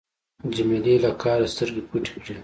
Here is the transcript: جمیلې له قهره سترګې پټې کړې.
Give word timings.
جمیلې 0.53 0.95
له 1.03 1.09
قهره 1.21 1.47
سترګې 1.53 1.81
پټې 1.89 2.13
کړې. 2.23 2.35